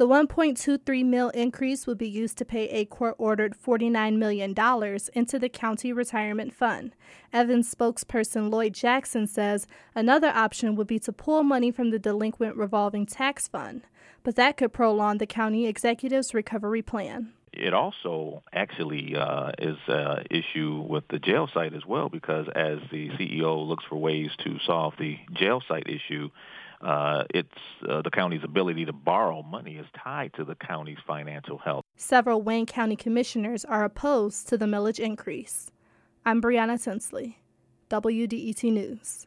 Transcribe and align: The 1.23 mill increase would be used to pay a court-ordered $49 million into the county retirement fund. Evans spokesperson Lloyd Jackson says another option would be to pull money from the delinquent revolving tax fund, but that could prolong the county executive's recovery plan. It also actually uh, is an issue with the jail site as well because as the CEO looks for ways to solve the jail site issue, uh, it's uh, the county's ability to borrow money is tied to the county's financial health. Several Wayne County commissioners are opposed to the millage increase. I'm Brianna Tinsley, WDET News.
The 0.00 0.08
1.23 0.08 1.04
mill 1.04 1.28
increase 1.28 1.86
would 1.86 1.98
be 1.98 2.08
used 2.08 2.38
to 2.38 2.46
pay 2.46 2.70
a 2.70 2.86
court-ordered 2.86 3.54
$49 3.54 4.16
million 4.16 4.54
into 5.12 5.38
the 5.38 5.50
county 5.50 5.92
retirement 5.92 6.54
fund. 6.54 6.96
Evans 7.34 7.74
spokesperson 7.74 8.50
Lloyd 8.50 8.72
Jackson 8.72 9.26
says 9.26 9.66
another 9.94 10.28
option 10.28 10.74
would 10.74 10.86
be 10.86 10.98
to 11.00 11.12
pull 11.12 11.42
money 11.42 11.70
from 11.70 11.90
the 11.90 11.98
delinquent 11.98 12.56
revolving 12.56 13.04
tax 13.04 13.46
fund, 13.46 13.82
but 14.22 14.36
that 14.36 14.56
could 14.56 14.72
prolong 14.72 15.18
the 15.18 15.26
county 15.26 15.66
executive's 15.66 16.32
recovery 16.32 16.80
plan. 16.80 17.34
It 17.52 17.74
also 17.74 18.42
actually 18.52 19.16
uh, 19.16 19.52
is 19.58 19.76
an 19.88 20.26
issue 20.30 20.84
with 20.88 21.04
the 21.08 21.18
jail 21.18 21.48
site 21.52 21.74
as 21.74 21.84
well 21.84 22.08
because 22.08 22.46
as 22.54 22.78
the 22.90 23.10
CEO 23.10 23.66
looks 23.66 23.84
for 23.88 23.96
ways 23.96 24.30
to 24.44 24.58
solve 24.64 24.94
the 24.98 25.18
jail 25.32 25.60
site 25.66 25.88
issue, 25.88 26.30
uh, 26.80 27.24
it's 27.30 27.48
uh, 27.88 28.02
the 28.02 28.10
county's 28.10 28.44
ability 28.44 28.84
to 28.86 28.92
borrow 28.92 29.42
money 29.42 29.76
is 29.76 29.86
tied 30.02 30.32
to 30.34 30.44
the 30.44 30.54
county's 30.54 30.98
financial 31.06 31.58
health. 31.58 31.84
Several 31.96 32.40
Wayne 32.40 32.66
County 32.66 32.96
commissioners 32.96 33.64
are 33.64 33.84
opposed 33.84 34.48
to 34.48 34.56
the 34.56 34.66
millage 34.66 34.98
increase. 34.98 35.70
I'm 36.24 36.40
Brianna 36.40 36.82
Tinsley, 36.82 37.38
WDET 37.90 38.62
News. 38.72 39.26